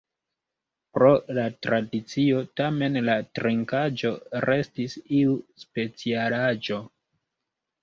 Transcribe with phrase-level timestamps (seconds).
[0.97, 4.11] Pro la tradicio tamen la trinkaĵo
[4.51, 6.83] restis iu specialaĵo.